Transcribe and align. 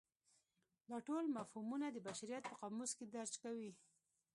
دا 0.89 0.97
ټول 1.07 1.23
مفهومونه 1.37 1.87
د 1.91 1.97
بشریت 2.07 2.43
په 2.47 2.55
قاموس 2.61 2.91
کې 2.97 3.05
درج 3.13 3.33
کوي. 3.43 3.71